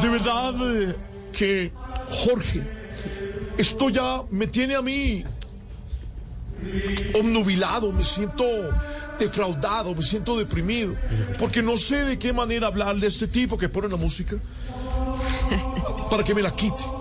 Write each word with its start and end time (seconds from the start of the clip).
De 0.00 0.08
verdad 0.08 0.54
eh, 0.72 0.94
que, 1.32 1.72
Jorge, 2.08 2.62
esto 3.58 3.90
ya 3.90 4.22
me 4.30 4.46
tiene 4.46 4.76
a 4.76 4.82
mí 4.82 5.24
obnubilado, 7.14 7.92
me 7.92 8.04
siento 8.04 8.44
defraudado, 9.18 9.92
me 9.94 10.02
siento 10.02 10.38
deprimido, 10.38 10.94
porque 11.38 11.60
no 11.62 11.76
sé 11.76 12.04
de 12.04 12.18
qué 12.18 12.32
manera 12.32 12.68
hablarle 12.68 13.06
a 13.06 13.08
este 13.08 13.26
tipo 13.26 13.58
que 13.58 13.68
pone 13.68 13.88
la 13.88 13.96
música 13.96 14.36
para 16.08 16.22
que 16.22 16.34
me 16.34 16.42
la 16.42 16.54
quite. 16.54 16.99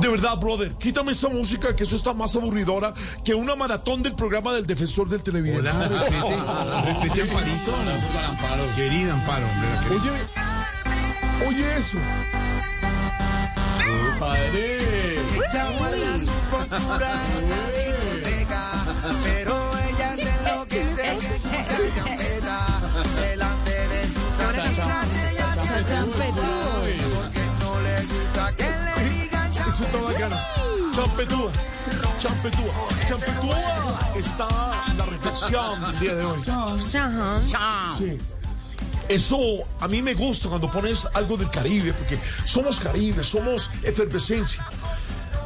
De 0.00 0.08
verdad, 0.08 0.36
brother, 0.36 0.74
quítame 0.74 1.12
esa 1.12 1.28
música 1.28 1.74
que 1.74 1.84
eso 1.84 1.96
está 1.96 2.12
más 2.12 2.36
aburridora 2.36 2.92
que 3.24 3.34
una 3.34 3.56
maratón 3.56 4.02
del 4.02 4.14
programa 4.14 4.52
del 4.52 4.66
defensor 4.66 5.08
del 5.08 5.22
televidente. 5.22 5.70
Hola, 5.70 5.88
respete, 5.88 6.36
respete 7.00 7.22
Amparito. 7.22 7.72
Querida 8.76 9.12
Amparo, 9.14 9.46
hombre. 9.46 9.68
la. 9.68 9.96
Oye, 9.96 10.10
oye 11.48 11.76
eso. 11.76 11.98
En 17.38 17.50
la 17.50 17.64
discoteca, 17.70 18.62
pero 19.24 19.54
ella 19.78 20.10
se 20.16 20.28
enloquece 20.38 21.04
que 21.20 21.26
escucha 21.36 21.78
champeta 21.94 22.58
delante 23.20 23.74
de 23.88 24.00
sus 24.08 24.34
amigas. 24.40 25.06
Ella 25.30 25.48
se 25.62 25.94
champeta 25.94 26.45
Eso 29.68 29.84
está 29.84 30.00
bacano. 30.00 30.36
Champetúa, 30.94 31.52
champetúa, 32.18 32.72
champetúa 33.06 34.12
está 34.16 34.48
la 34.96 35.04
reflexión 35.04 35.80
del 35.82 36.00
día 36.00 36.14
de 36.14 36.24
hoy. 36.24 36.40
Sí. 37.96 38.18
Eso 39.08 39.38
a 39.78 39.88
mí 39.88 40.02
me 40.02 40.14
gusta 40.14 40.48
cuando 40.48 40.70
pones 40.70 41.06
algo 41.14 41.36
del 41.36 41.50
Caribe, 41.50 41.92
porque 41.92 42.18
somos 42.44 42.80
Caribe, 42.80 43.22
somos 43.22 43.70
efervescencia. 43.82 44.66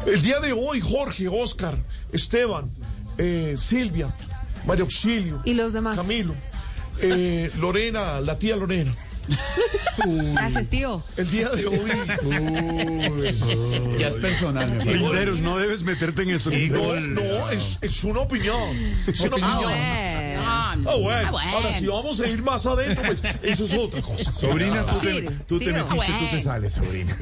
El 0.06 0.22
día 0.22 0.40
de 0.40 0.52
hoy, 0.52 0.80
Jorge, 0.80 1.28
Oscar, 1.28 1.76
Esteban, 2.12 2.70
eh, 3.18 3.56
Silvia, 3.58 4.14
María 4.66 4.84
Auxilio, 4.84 5.42
Y 5.44 5.54
los 5.54 5.72
demás. 5.72 5.96
Camilo, 5.96 6.34
eh, 7.00 7.50
Lorena, 7.58 8.20
la 8.20 8.38
tía 8.38 8.56
Lorena. 8.56 8.94
Gracias, 10.34 10.68
tío. 10.68 11.02
El 11.16 11.30
día 11.30 11.48
de 11.50 11.66
hoy. 11.66 11.80
Ya 13.98 14.08
es 14.08 14.16
personal, 14.16 14.70
me. 14.76 14.84
Linderos, 14.84 15.40
no 15.40 15.56
debes 15.58 15.82
meterte 15.82 16.22
en 16.22 16.30
eso. 16.30 16.50
No, 16.50 17.00
no, 17.00 17.50
es, 17.50 17.78
es 17.82 18.04
una 18.04 18.20
opinión. 18.20 18.70
Es 19.06 19.20
una 19.20 19.36
opinión. 19.36 19.52
Ah, 19.52 19.60
bueno. 19.62 20.29
Ahora, 20.86 21.78
si 21.78 21.86
vamos 21.86 22.20
a 22.20 22.26
ir 22.28 22.42
más 22.42 22.64
adentro, 22.66 23.04
pues 23.04 23.22
eso 23.42 23.64
es 23.64 23.74
otra 23.74 24.02
cosa. 24.02 24.32
Sobrina, 24.40 24.84
tú 24.86 24.98
te, 25.00 25.22
tú 25.46 25.58
te 25.58 25.64
tío. 25.66 25.74
metiste, 25.74 26.12
tú 26.18 26.26
te 26.30 26.40
sales, 26.40 26.72
sobrina. 26.74 27.16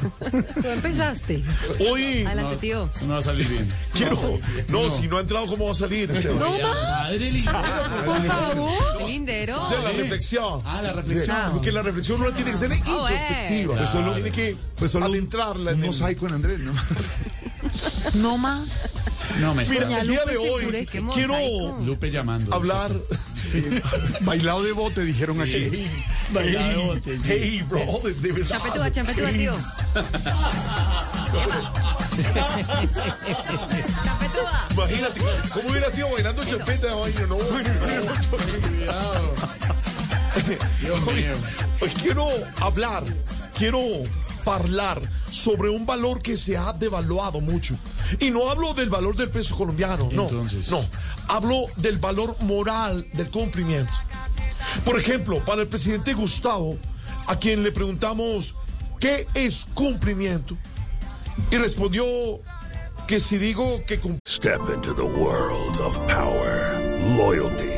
Tú 0.63 0.69
empezaste. 0.69 1.43
Hoy 1.91 2.25
Adelante, 2.25 2.57
tío. 2.57 2.91
Eso 2.95 3.05
no 3.07 3.15
va 3.15 3.19
a 3.21 3.23
salir 3.23 3.49
bien. 3.49 3.69
quiero. 3.93 4.39
No, 4.69 4.95
si 4.95 5.09
no 5.09 5.19
ha 5.19 5.21
entrado, 5.21 5.47
¿cómo 5.47 5.67
va 5.67 5.73
a 5.73 5.75
salir? 5.75 6.11
No 6.39 6.51
más, 6.51 6.61
Madre 6.63 7.31
linda. 7.31 8.03
por 8.05 8.25
favor. 8.27 9.03
Lindero. 9.07 9.63
O 9.65 9.69
sea, 9.69 9.81
la 9.81 9.91
reflexión. 9.93 10.63
Ah, 10.65 10.81
la 10.83 10.93
reflexión. 10.93 11.37
Porque 11.53 11.73
la 11.73 11.83
reflexión 11.83 12.21
no 12.21 12.31
tiene 12.33 12.51
que 12.53 12.57
ser 12.57 12.73
introspectiva. 12.73 13.77
Pues 13.77 13.91
solo- 13.91 14.13
tiene 14.15 14.31
que 14.31 14.57
Pues 14.79 14.91
solo 14.91 15.07
adentrarla 15.07 15.71
en 15.73 15.79
un 15.79 15.85
el- 15.85 15.91
mosaico 15.91 16.27
en 16.27 16.35
Andrés, 16.35 16.59
¿no? 16.61 16.73
No 18.15 18.39
más. 18.39 18.91
No 19.41 19.55
me 19.55 19.65
Mira, 19.65 19.83
el 20.01 20.09
día 20.09 20.21
Lupe 20.21 20.33
de 20.33 20.39
se 20.87 20.99
hoy 21.01 21.11
quiero 21.15 21.33
mosaico. 21.35 21.79
Lupe 21.85 22.11
llamando. 22.11 22.55
hablar. 22.55 22.93
Bailado 24.23 24.63
de 24.63 24.73
bote, 24.73 25.05
dijeron 25.05 25.41
aquí. 25.41 25.87
Bailado 26.33 26.69
de 26.69 26.77
bote, 26.77 27.17
sí. 27.19 27.23
Hey, 27.27 27.65
bro, 27.69 28.01
de, 28.03 28.15
de 28.15 28.33
verdad. 28.33 28.49
Champetúa, 28.59 28.91
champetúa, 28.93 29.31
tío. 29.31 29.55
Champetúa. 34.05 34.69
Imagínate, 34.73 35.21
¿cómo 35.53 35.69
hubiera 35.71 35.91
sido 35.91 36.11
bailando 36.13 36.45
champeta 36.45 36.87
de 36.89 36.95
vaina? 36.95 37.21
No, 37.27 37.37
Cuidado. 37.37 39.35
Dios 40.81 41.01
mío. 41.13 41.33
Hoy 41.81 41.91
quiero 42.03 42.29
hablar, 42.61 43.05
quiero 43.57 43.81
hablar 44.57 45.01
sobre 45.31 45.71
un 45.71 45.87
valor 45.87 46.23
que 46.23 46.37
se 46.37 46.57
ha 46.57 46.73
devaluado 46.73 47.41
mucho. 47.41 47.77
Y 48.21 48.31
no 48.31 48.51
hablo 48.51 48.75
del 48.75 48.89
valor 48.89 49.17
del 49.17 49.31
peso 49.31 49.57
colombiano, 49.57 50.09
no. 50.13 50.25
Entonces. 50.25 50.71
No, 50.71 50.85
hablo 51.29 51.67
del 51.77 51.99
valor 51.99 52.37
moral 52.43 53.07
del 53.13 53.31
cumplimiento. 53.31 53.93
Por 54.85 54.99
ejemplo, 54.99 55.45
para 55.45 55.63
el 55.63 55.69
presidente 55.69 56.15
Gustavo, 56.15 56.77
a 57.27 57.37
quien 57.37 57.63
le 57.63 57.73
preguntamos, 57.73 58.55
¿qué 59.01 59.27
es 59.35 59.67
cumplimiento? 59.75 60.57
Y 61.51 61.57
respondió 61.57 62.05
que 63.07 63.21
si 63.21 63.39
digo 63.39 63.83
que 63.87 63.99
Step 64.27 64.61
into 64.75 64.95
the 64.95 65.03
world 65.03 65.81
of 65.81 65.99
power, 66.07 66.79
loyalty, 67.17 67.78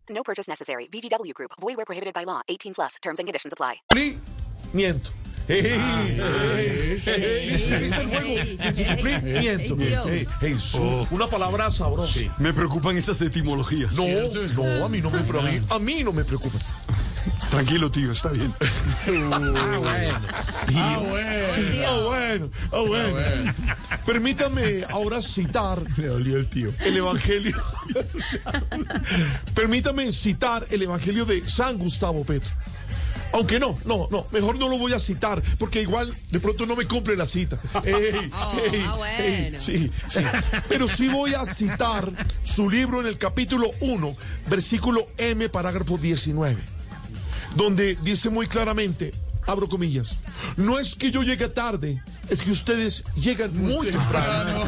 No 0.21 0.23
purchase 0.23 0.47
necessary. 0.47 0.87
VGW 0.87 1.33
Group. 1.33 1.51
Void 1.59 1.77
where 1.77 1.85
prohibited 1.85 2.13
by 2.13 2.25
law. 2.25 2.41
18 2.47 2.73
plus. 2.75 2.97
Terms 3.01 3.17
and 3.17 3.27
conditions 3.27 3.53
apply. 3.53 3.81
su- 10.59 11.07
Una 11.11 11.27
palabra 11.27 11.69
sabrosa. 11.71 12.19
Me 12.37 12.53
preocupan 12.53 12.97
esas 12.97 13.19
etimologías. 13.21 13.93
No, 13.95 14.03
no, 14.53 14.85
a 14.85 14.89
mí 14.89 15.01
no 15.01 15.09
me 15.09 15.23
preocupa. 15.23 15.75
A 15.75 15.79
mí 15.79 16.03
no 16.03 16.13
me 16.13 16.23
preocupa. 16.23 16.59
Tranquilo, 17.51 17.91
tío, 17.91 18.11
está 18.13 18.29
bien. 18.29 18.53
Ah, 20.73 20.97
bueno. 20.99 21.49
Ah, 21.85 22.01
bueno, 22.05 22.49
ah, 22.71 22.81
bueno. 22.81 23.53
Permítame 24.05 24.83
ahora 24.89 25.21
citar 25.21 25.83
Le 25.97 26.07
dolió 26.07 26.37
el 26.37 26.47
tío. 26.47 26.71
el 26.79 26.97
Evangelio. 26.97 27.57
Permítame 29.53 30.11
citar 30.11 30.65
el 30.69 30.83
Evangelio 30.83 31.25
de 31.25 31.47
San 31.47 31.77
Gustavo 31.77 32.23
Petro. 32.23 32.49
Aunque 33.33 33.59
no, 33.59 33.77
no, 33.85 34.07
no, 34.11 34.27
mejor 34.31 34.57
no 34.57 34.67
lo 34.69 34.77
voy 34.77 34.93
a 34.93 34.99
citar, 34.99 35.41
porque 35.57 35.81
igual 35.81 36.13
de 36.29 36.39
pronto 36.39 36.65
no 36.65 36.75
me 36.75 36.85
cumple 36.85 37.15
la 37.15 37.25
cita. 37.25 37.59
Ey, 37.83 37.93
ey, 37.93 38.31
ah, 38.33 38.53
ey, 39.17 39.41
bueno. 39.41 39.61
sí, 39.61 39.91
sí. 40.09 40.21
Pero 40.69 40.87
sí 40.87 41.07
voy 41.07 41.33
a 41.33 41.45
citar 41.45 42.11
su 42.43 42.69
libro 42.69 43.01
en 43.01 43.07
el 43.07 43.17
capítulo 43.17 43.69
1, 43.81 44.15
versículo 44.49 45.07
M, 45.17 45.47
parágrafo 45.49 45.97
19, 45.97 46.57
donde 47.55 47.97
dice 48.03 48.29
muy 48.29 48.47
claramente, 48.47 49.11
abro 49.47 49.67
comillas, 49.67 50.15
no 50.57 50.79
es 50.79 50.95
que 50.95 51.11
yo 51.11 51.23
llegue 51.23 51.49
tarde, 51.49 52.01
es 52.29 52.41
que 52.41 52.51
ustedes 52.51 53.03
llegan 53.15 53.57
muy 53.59 53.91
temprano. 53.91 54.63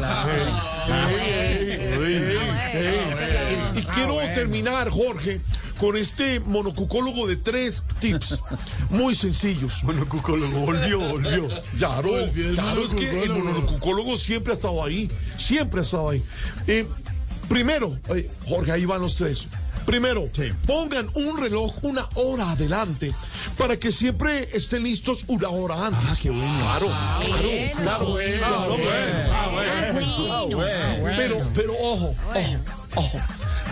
Y 3.74 3.82
quiero 3.86 4.18
terminar, 4.34 4.90
Jorge, 4.90 5.40
con 5.78 5.96
este 5.96 6.40
monocucólogo 6.40 7.26
de 7.26 7.36
tres 7.36 7.84
tips 8.00 8.42
muy 8.90 9.14
sencillos. 9.14 9.80
Bueno, 9.82 10.06
Cucólogo, 10.08 10.60
volvió, 10.60 11.00
volvió. 11.00 11.48
Claro, 11.76 12.10
claro, 12.54 12.84
es 12.84 12.94
que 12.94 13.22
el 13.22 13.30
monocucólogo. 13.30 13.60
monocucólogo 13.60 14.18
siempre 14.18 14.52
ha 14.52 14.56
estado 14.56 14.84
ahí, 14.84 15.10
siempre 15.38 15.80
ha 15.80 15.82
estado 15.82 16.10
ahí. 16.10 16.22
Eh, 16.66 16.86
primero, 17.48 17.98
eh, 18.14 18.30
Jorge, 18.46 18.72
ahí 18.72 18.84
van 18.84 19.00
los 19.00 19.16
tres. 19.16 19.46
Primero, 19.86 20.30
pongan 20.66 21.10
un 21.14 21.38
reloj 21.38 21.72
una 21.82 22.08
hora 22.14 22.52
adelante 22.52 23.14
para 23.58 23.76
que 23.78 23.92
siempre 23.92 24.48
estén 24.52 24.82
listos 24.82 25.24
una 25.26 25.50
hora 25.50 25.86
antes. 25.86 26.08
Ah, 26.08 26.16
qué 26.22 26.30
bueno. 26.30 26.58
Claro, 26.58 26.86
claro, 26.86 28.06
claro, 28.38 28.76
claro, 30.16 30.48
bueno. 30.48 31.04
Pero, 31.16 31.42
pero 31.54 31.72
ojo, 31.74 32.14
ojo, 32.34 32.56
ojo. 32.96 33.18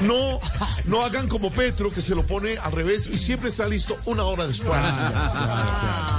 No, 0.01 0.41
no 0.87 1.03
hagan 1.05 1.29
como 1.29 1.53
Petro 1.53 1.91
que 1.91 2.01
se 2.01 2.15
lo 2.15 2.27
pone 2.27 2.57
al 2.59 2.73
revés 2.73 3.07
y 3.07 3.19
siempre 3.19 3.51
está 3.51 3.67
listo 3.69 3.97
una 4.07 4.25
hora 4.25 4.47
después. 4.47 4.73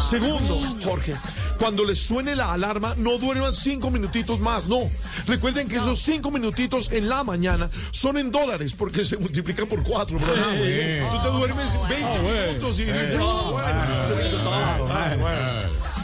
Segundo, 0.09 0.59
Jorge, 0.83 1.15
cuando 1.57 1.83
les 1.83 1.99
suene 1.99 2.35
la 2.35 2.53
alarma, 2.53 2.93
no 2.97 3.17
duerman 3.17 3.53
cinco 3.53 3.91
minutitos 3.91 4.39
más, 4.39 4.67
no. 4.67 4.89
Recuerden 5.27 5.67
que 5.67 5.77
esos 5.77 5.99
cinco 5.99 6.31
minutitos 6.31 6.91
en 6.91 7.09
la 7.09 7.23
mañana 7.23 7.69
son 7.91 8.17
en 8.17 8.31
dólares 8.31 8.73
porque 8.77 9.03
se 9.03 9.17
multiplican 9.17 9.67
por 9.67 9.83
cuatro, 9.83 10.17
bro. 10.19 10.33
Tú 10.33 11.21
te 11.23 11.29
duermes 11.29 11.69
20 11.89 12.21
minutos 12.51 12.79
y 12.79 12.85
dices, 12.85 13.15
ah, 13.21 13.49
bueno, 13.51 15.27
ah. 15.27 15.59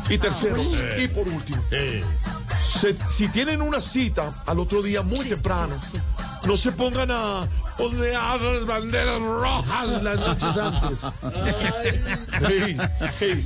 Y 0.10 0.18
tercero, 0.18 0.58
y 1.00 1.08
por 1.10 1.28
último, 1.28 1.64
se- 2.68 2.96
si 3.08 3.28
tienen 3.28 3.62
una 3.62 3.80
cita 3.80 4.44
al 4.48 4.60
otro 4.60 4.82
día 4.82 5.04
muy 5.04 5.26
temprano, 5.28 5.80
no 6.46 6.58
se 6.58 6.72
pongan 6.72 7.12
a 7.12 7.48
ondear 7.78 8.42
las 8.42 8.66
banderas 8.66 9.20
rojas 9.22 10.04
las 10.04 10.20
noches 10.20 10.58
antes. 10.58 11.06
Hey, 12.42 12.78
hey. 13.20 13.46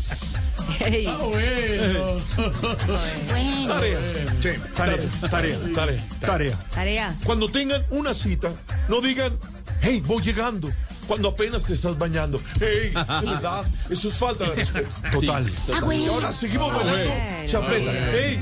Hey. 0.79 1.05
Tarea. 3.67 3.99
Sí, 4.41 4.49
tarea, 4.75 4.97
tarea, 5.29 5.57
tarea, 5.75 6.07
tarea. 6.19 6.59
Tarea. 6.71 7.15
Cuando 7.25 7.49
tengan 7.49 7.85
una 7.89 8.13
cita, 8.13 8.51
no 8.87 9.01
digan, 9.01 9.37
hey, 9.81 10.01
voy 10.05 10.21
llegando. 10.21 10.71
Cuando 11.07 11.29
apenas 11.29 11.65
te 11.65 11.73
estás 11.73 11.97
bañando. 11.97 12.41
Hey, 12.61 12.93
es 12.95 13.25
verdad, 13.25 13.65
eso 13.89 14.07
es 14.07 14.13
falta 14.13 14.45
de 14.45 14.55
respeto. 14.55 14.89
Total. 15.11 15.51
Y 15.91 16.07
ahora 16.07 16.31
seguimos 16.31 16.73
bailando 16.73 17.11
champeta. 17.45 17.91
Hey, 17.91 18.41